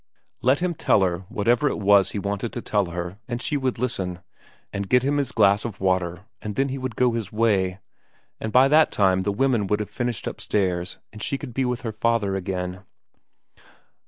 [0.41, 3.77] Let him tell her whatever it was he wanted to tell her, and she would
[3.77, 4.21] listen,
[4.73, 7.77] and get him his glass of water, and then he would go his way
[8.39, 11.81] and by that time the women would have finished upstairs and she could be with
[11.83, 12.81] her father again.